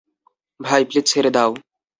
ভাই, 0.59 0.81
প্লিজ 0.89 1.05
ছেড়ে 1.07 1.31
দাও। 1.35 1.51